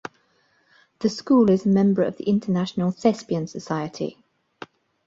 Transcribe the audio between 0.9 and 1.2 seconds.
The